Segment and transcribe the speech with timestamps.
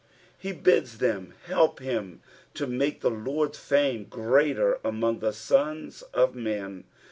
[0.43, 2.23] Uu bids them help him
[2.55, 6.85] to make the Lord's fame greater among the sons of men.